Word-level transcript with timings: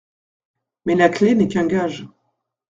Mais 0.85 0.95
la 0.95 1.09
clef 1.09 1.37
n'est 1.37 1.47
qu'un 1.47 1.67
gage. 1.67 2.07